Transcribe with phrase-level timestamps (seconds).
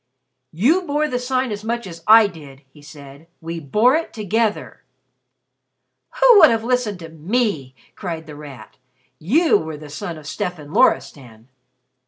[0.51, 3.27] "You bore the Sign as much as I did," he said.
[3.39, 4.81] "We bore it together."
[6.19, 8.77] "Who would have listened to me?" cried The Rat.
[9.19, 11.49] "You were the son of Stefan Loristan."